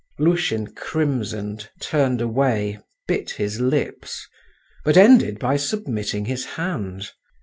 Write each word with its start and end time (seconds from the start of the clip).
Lushin 0.17 0.73
crimsoned, 0.73 1.69
turned 1.79 2.21
away, 2.21 2.79
bit 3.07 3.29
his 3.29 3.59
lips, 3.61 4.27
but 4.83 4.97
ended 4.97 5.37
by 5.37 5.57
submitting 5.57 6.25
his 6.25 6.43
hand. 6.57 7.11